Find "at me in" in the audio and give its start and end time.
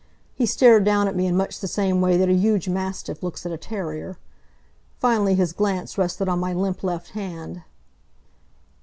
1.07-1.37